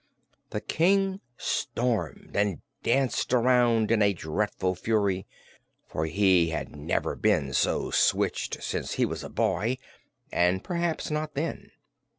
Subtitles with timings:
[0.49, 5.27] The King stormed and danced around in a dreadful fury,
[5.85, 9.77] for he had never been so switched since he was a boy
[10.31, 11.69] and perhaps not then.